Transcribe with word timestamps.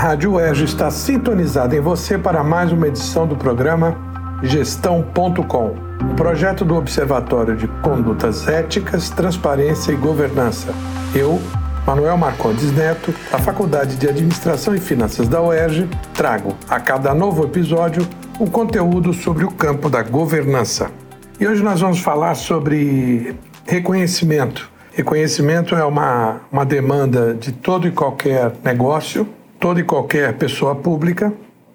Rádio 0.00 0.32
UERJ 0.32 0.64
está 0.64 0.90
sintonizada 0.90 1.76
em 1.76 1.80
você 1.80 2.16
para 2.16 2.42
mais 2.42 2.72
uma 2.72 2.88
edição 2.88 3.26
do 3.26 3.36
programa 3.36 3.98
Gestão.com, 4.42 5.76
projeto 6.16 6.64
do 6.64 6.74
Observatório 6.74 7.54
de 7.54 7.68
Condutas 7.82 8.48
Éticas, 8.48 9.10
Transparência 9.10 9.92
e 9.92 9.96
Governança. 9.96 10.72
Eu, 11.14 11.38
Manuel 11.86 12.16
Marcondes 12.16 12.72
Neto, 12.72 13.14
da 13.30 13.38
Faculdade 13.40 13.96
de 13.96 14.08
Administração 14.08 14.74
e 14.74 14.80
Finanças 14.80 15.28
da 15.28 15.42
UERJ, 15.42 15.86
trago 16.14 16.56
a 16.66 16.80
cada 16.80 17.12
novo 17.12 17.44
episódio 17.44 18.08
um 18.40 18.46
conteúdo 18.46 19.12
sobre 19.12 19.44
o 19.44 19.50
campo 19.50 19.90
da 19.90 20.02
governança. 20.02 20.90
E 21.38 21.46
hoje 21.46 21.62
nós 21.62 21.78
vamos 21.78 22.00
falar 22.00 22.36
sobre 22.36 23.36
reconhecimento 23.66 24.70
Reconhecimento 24.92 25.76
é 25.76 25.84
uma, 25.84 26.40
uma 26.50 26.64
demanda 26.64 27.32
de 27.32 27.52
todo 27.52 27.86
e 27.86 27.92
qualquer 27.92 28.52
negócio, 28.64 29.26
toda 29.60 29.78
e 29.78 29.84
qualquer 29.84 30.32
pessoa 30.38 30.74
pública 30.74 31.32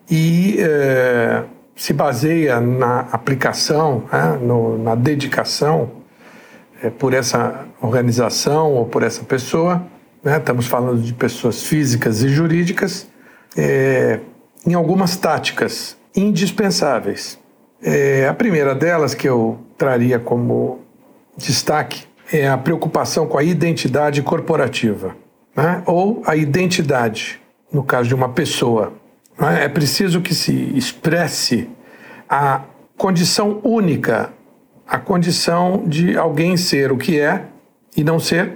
e 0.09 0.57
é, 0.59 1.43
se 1.76 1.93
baseia 1.93 2.59
na 2.59 3.02
aplicação, 3.12 4.03
né, 4.12 4.39
no, 4.41 4.77
na 4.77 4.95
dedicação 4.95 5.91
é, 6.81 6.90
por 6.90 7.13
essa 7.13 7.66
organização 7.81 8.73
ou 8.73 8.85
por 8.85 9.03
essa 9.03 9.23
pessoa. 9.23 9.85
Né, 10.23 10.38
estamos 10.38 10.67
falando 10.67 11.02
de 11.02 11.13
pessoas 11.13 11.63
físicas 11.63 12.23
e 12.23 12.29
jurídicas, 12.29 13.07
é, 13.55 14.20
em 14.65 14.73
algumas 14.73 15.15
táticas 15.15 15.95
indispensáveis. 16.15 17.40
A 18.27 18.34
primeira 18.34 18.73
delas 18.73 19.13
que 19.13 19.29
eu 19.29 19.59
traria 19.77 20.17
como 20.17 20.79
destaque 21.38 22.07
é 22.31 22.48
a 22.48 22.57
preocupação 22.57 23.27
com 23.27 23.38
a 23.38 23.43
identidade 23.43 24.23
corporativa, 24.23 25.15
né? 25.55 25.84
ou 25.85 26.23
a 26.26 26.35
identidade, 26.35 27.40
no 27.75 27.84
caso 27.84 28.07
de 28.07 28.15
uma 28.15 28.29
pessoa. 28.29 28.93
Né? 29.37 29.65
É 29.65 29.68
preciso 29.68 30.21
que 30.21 30.34
se 30.34 30.54
expresse 30.77 31.70
a 32.29 32.62
condição 32.98 33.59
única, 33.63 34.32
a 34.87 34.98
condição 34.98 35.84
de 35.85 36.17
alguém 36.17 36.55
ser 36.55 36.93
o 36.93 36.98
que 36.98 37.20
é 37.20 37.48
e 37.98 38.01
não 38.01 38.17
ser 38.17 38.54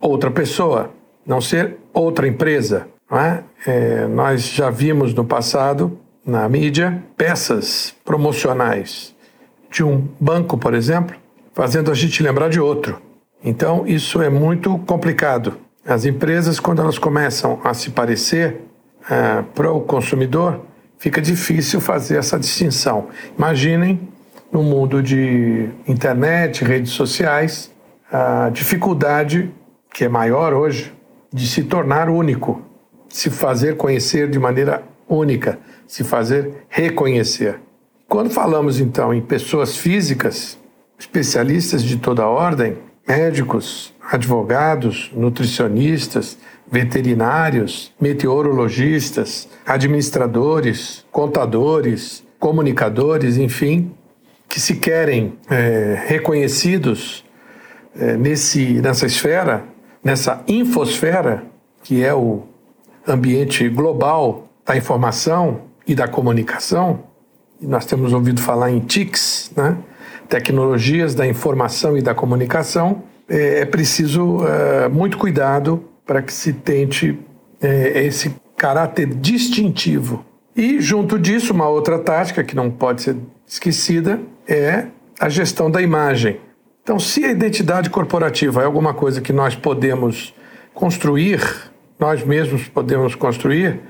outra 0.00 0.30
pessoa, 0.30 0.90
não 1.26 1.38
ser 1.38 1.76
outra 1.92 2.26
empresa. 2.26 2.88
É? 3.12 3.42
É, 3.66 4.06
nós 4.06 4.46
já 4.46 4.70
vimos 4.70 5.12
no 5.12 5.22
passado, 5.22 5.98
na 6.24 6.48
mídia, 6.48 7.02
peças 7.14 7.94
promocionais 8.02 9.14
de 9.70 9.84
um 9.84 10.08
banco, 10.18 10.56
por 10.56 10.72
exemplo, 10.72 11.14
fazendo 11.52 11.90
a 11.90 11.94
gente 11.94 12.22
lembrar 12.22 12.48
de 12.48 12.58
outro. 12.58 13.02
Então, 13.44 13.86
isso 13.86 14.22
é 14.22 14.30
muito 14.30 14.78
complicado. 14.78 15.58
As 15.84 16.04
empresas, 16.04 16.60
quando 16.60 16.80
elas 16.80 16.98
começam 16.98 17.60
a 17.64 17.74
se 17.74 17.90
parecer 17.90 18.60
uh, 19.02 19.42
para 19.54 19.72
o 19.72 19.80
consumidor, 19.80 20.60
fica 20.96 21.20
difícil 21.20 21.80
fazer 21.80 22.18
essa 22.18 22.38
distinção. 22.38 23.08
Imaginem 23.36 24.08
no 24.52 24.62
mundo 24.62 25.02
de 25.02 25.68
internet, 25.88 26.64
redes 26.64 26.92
sociais, 26.92 27.72
a 28.12 28.50
dificuldade, 28.50 29.50
que 29.92 30.04
é 30.04 30.08
maior 30.08 30.52
hoje, 30.52 30.92
de 31.32 31.46
se 31.46 31.64
tornar 31.64 32.08
único, 32.08 32.62
se 33.08 33.28
fazer 33.28 33.76
conhecer 33.76 34.28
de 34.30 34.38
maneira 34.38 34.82
única, 35.08 35.58
se 35.86 36.04
fazer 36.04 36.64
reconhecer. 36.68 37.58
Quando 38.06 38.30
falamos 38.30 38.78
então 38.78 39.12
em 39.12 39.20
pessoas 39.20 39.76
físicas, 39.76 40.58
especialistas 40.98 41.82
de 41.82 41.96
toda 41.96 42.26
ordem, 42.26 42.76
médicos, 43.08 43.91
advogados, 44.10 45.10
nutricionistas, 45.14 46.36
veterinários, 46.70 47.92
meteorologistas, 48.00 49.48
administradores, 49.66 51.04
contadores, 51.12 52.24
comunicadores, 52.38 53.36
enfim, 53.36 53.92
que 54.48 54.60
se 54.60 54.76
querem 54.76 55.34
é, 55.50 56.02
reconhecidos 56.06 57.24
é, 57.94 58.16
nesse, 58.16 58.80
nessa 58.80 59.06
esfera, 59.06 59.64
nessa 60.02 60.42
infosfera, 60.48 61.44
que 61.82 62.04
é 62.04 62.14
o 62.14 62.42
ambiente 63.06 63.68
global 63.68 64.48
da 64.64 64.76
informação 64.76 65.62
e 65.86 65.94
da 65.94 66.08
comunicação, 66.08 67.04
nós 67.60 67.86
temos 67.86 68.12
ouvido 68.12 68.40
falar 68.40 68.70
em 68.70 68.80
TICs, 68.80 69.52
né? 69.56 69.76
tecnologias 70.28 71.14
da 71.14 71.26
informação 71.26 71.96
e 71.96 72.02
da 72.02 72.14
comunicação, 72.14 73.02
é, 73.32 73.60
é 73.60 73.64
preciso 73.64 74.46
é, 74.46 74.88
muito 74.88 75.16
cuidado 75.16 75.82
para 76.04 76.20
que 76.20 76.32
se 76.32 76.52
tente 76.52 77.18
é, 77.62 78.04
esse 78.04 78.34
caráter 78.56 79.06
distintivo. 79.06 80.24
E, 80.54 80.78
junto 80.80 81.18
disso, 81.18 81.54
uma 81.54 81.66
outra 81.66 81.98
tática 81.98 82.44
que 82.44 82.54
não 82.54 82.70
pode 82.70 83.00
ser 83.00 83.16
esquecida 83.46 84.20
é 84.46 84.86
a 85.18 85.30
gestão 85.30 85.70
da 85.70 85.80
imagem. 85.80 86.38
Então, 86.82 86.98
se 86.98 87.24
a 87.24 87.30
identidade 87.30 87.88
corporativa 87.88 88.60
é 88.60 88.66
alguma 88.66 88.92
coisa 88.92 89.22
que 89.22 89.32
nós 89.32 89.54
podemos 89.54 90.34
construir, 90.74 91.40
nós 91.98 92.22
mesmos 92.24 92.68
podemos 92.68 93.14
construir, 93.14 93.80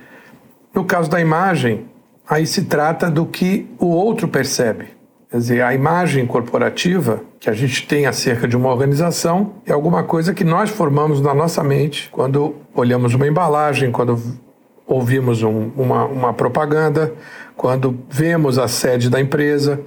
no 0.72 0.84
caso 0.84 1.10
da 1.10 1.20
imagem, 1.20 1.86
aí 2.28 2.46
se 2.46 2.66
trata 2.66 3.10
do 3.10 3.26
que 3.26 3.66
o 3.78 3.86
outro 3.86 4.28
percebe. 4.28 5.01
Quer 5.32 5.38
dizer, 5.38 5.62
a 5.62 5.72
imagem 5.72 6.26
corporativa 6.26 7.22
que 7.40 7.48
a 7.48 7.54
gente 7.54 7.86
tem 7.86 8.04
acerca 8.04 8.46
de 8.46 8.54
uma 8.54 8.68
organização 8.68 9.54
é 9.64 9.72
alguma 9.72 10.04
coisa 10.04 10.34
que 10.34 10.44
nós 10.44 10.68
formamos 10.68 11.22
na 11.22 11.32
nossa 11.32 11.64
mente 11.64 12.10
quando 12.12 12.56
olhamos 12.74 13.14
uma 13.14 13.26
embalagem, 13.26 13.90
quando 13.90 14.20
ouvimos 14.86 15.42
um, 15.42 15.70
uma, 15.74 16.04
uma 16.04 16.34
propaganda, 16.34 17.14
quando 17.56 17.98
vemos 18.10 18.58
a 18.58 18.68
sede 18.68 19.08
da 19.08 19.18
empresa, 19.18 19.80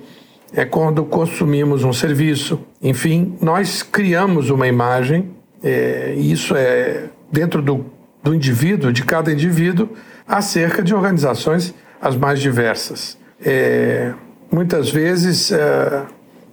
é 0.52 0.66
quando 0.66 1.06
consumimos 1.06 1.84
um 1.84 1.94
serviço. 1.94 2.60
Enfim, 2.82 3.38
nós 3.40 3.84
criamos 3.84 4.50
uma 4.50 4.68
imagem, 4.68 5.30
é, 5.64 6.16
e 6.18 6.32
isso 6.32 6.56
é 6.56 7.04
dentro 7.32 7.62
do, 7.62 7.86
do 8.24 8.34
indivíduo, 8.34 8.92
de 8.92 9.06
cada 9.06 9.32
indivíduo, 9.32 9.90
acerca 10.28 10.82
de 10.82 10.96
organizações 10.96 11.72
as 12.02 12.18
mais 12.18 12.40
diversas. 12.40 13.16
É, 13.46 14.12
muitas 14.52 14.90
vezes 14.90 15.52
é, 15.52 16.04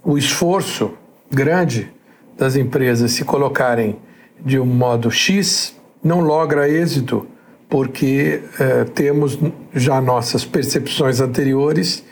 o 0.03 0.17
esforço 0.17 0.91
grande 1.31 1.91
das 2.37 2.55
empresas 2.55 3.11
se 3.11 3.23
colocarem 3.23 3.97
de 4.43 4.59
um 4.59 4.65
modo 4.65 5.09
X 5.09 5.75
não 6.03 6.19
logra 6.19 6.67
êxito 6.69 7.25
porque 7.69 8.41
é, 8.59 8.83
temos 8.83 9.39
já 9.73 9.99
nossas 10.01 10.45
percepções 10.45 11.19
anteriores 11.19 12.03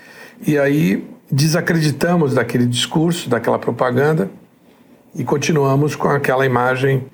e 0.46 0.58
aí 0.58 1.08
desacreditamos 1.32 2.34
daquele 2.34 2.66
discurso, 2.66 3.30
daquela 3.30 3.60
propaganda 3.60 4.30
e 5.14 5.24
continuamos 5.24 5.96
com 5.96 6.08
aquela 6.08 6.46
imagem 6.46 7.06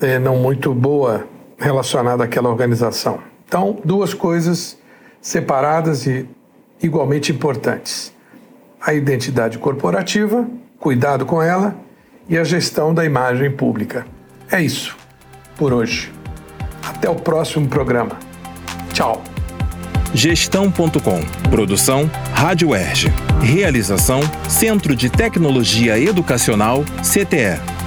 é, 0.00 0.18
não 0.18 0.36
muito 0.36 0.72
boa 0.72 1.26
relacionada 1.58 2.24
àquela 2.24 2.48
organização. 2.48 3.20
Então, 3.46 3.78
duas 3.84 4.14
coisas 4.14 4.78
separadas 5.20 6.06
e 6.06 6.26
igualmente 6.82 7.32
importantes: 7.32 8.12
a 8.80 8.92
identidade 8.92 9.58
corporativa, 9.58 10.46
cuidado 10.78 11.24
com 11.24 11.42
ela, 11.42 11.76
e 12.28 12.36
a 12.36 12.44
gestão 12.44 12.92
da 12.92 13.04
imagem 13.04 13.50
pública. 13.50 14.06
É 14.50 14.60
isso 14.60 14.96
por 15.56 15.72
hoje. 15.72 16.12
Até 16.82 17.08
o 17.08 17.14
próximo 17.14 17.68
programa. 17.68 18.18
Tchau. 18.92 19.22
Gestão.com. 20.14 21.20
Produção 21.48 22.10
Rádio 22.34 22.74
Erge. 22.74 23.12
Realização 23.40 24.20
Centro 24.48 24.94
de 24.94 25.08
Tecnologia 25.08 25.98
Educacional 25.98 26.84
CTE. 27.02 27.81